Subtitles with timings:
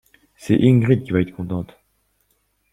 [0.35, 1.77] C’est Ingrid qui va être contente!